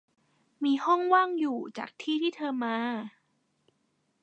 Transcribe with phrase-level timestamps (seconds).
[0.63, 2.77] มีห้องว่างอยู่จากที่ที่เธอมา